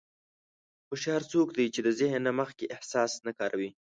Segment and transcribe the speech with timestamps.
[0.87, 3.69] هوښیار څوک دی چې د ذهن نه مخکې احساس نه کاروي.